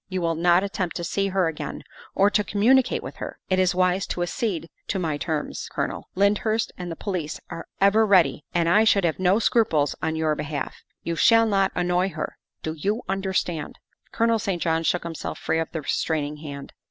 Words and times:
You 0.09 0.19
will 0.21 0.33
not 0.33 0.63
attempt 0.63 0.95
to 0.95 1.03
see 1.03 1.27
her 1.27 1.47
again 1.47 1.83
or 2.15 2.31
to 2.31 2.43
communicate 2.43 3.03
with 3.03 3.17
her. 3.17 3.37
It 3.51 3.59
is 3.59 3.75
wise 3.75 4.07
to 4.07 4.23
accede 4.23 4.67
to 4.87 4.97
my 4.97 5.15
terms, 5.17 5.69
Colonel; 5.71 6.07
Lyndhurst 6.15 6.71
and 6.75 6.89
the 6.91 6.95
police 6.95 7.39
are 7.51 7.67
ever 7.79 8.03
ready, 8.03 8.43
and 8.51 8.67
I 8.67 8.83
should 8.83 9.03
have 9.03 9.19
no 9.19 9.37
scruples 9.37 9.93
on 10.01 10.15
your 10.15 10.33
behalf. 10.33 10.73
You 11.03 11.15
shall 11.15 11.45
not 11.45 11.71
annoy 11.75 12.09
her 12.09 12.39
do 12.63 12.73
you 12.75 13.03
understand?" 13.07 13.77
Colonel 14.11 14.39
St. 14.39 14.59
John 14.59 14.81
shook 14.81 15.03
himself 15.03 15.37
free 15.37 15.59
of 15.59 15.69
the 15.71 15.81
restraining 15.83 16.37
hand. 16.37 16.73